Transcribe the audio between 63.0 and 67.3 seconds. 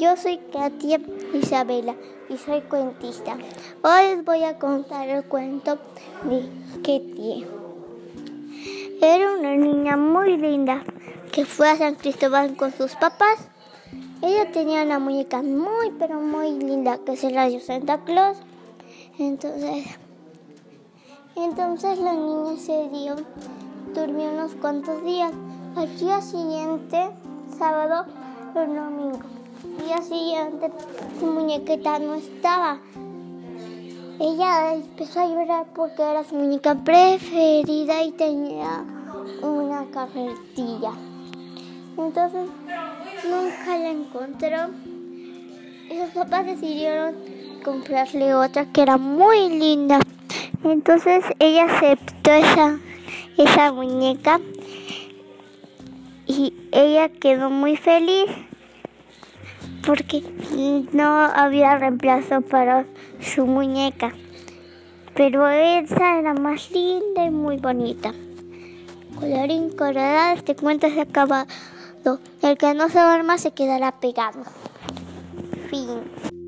su muñeca. Pero esa era más linda y